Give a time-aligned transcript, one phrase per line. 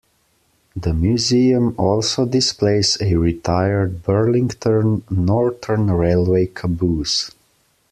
[0.75, 7.29] The museum also displays a retired Burlington Northern Railway caboose.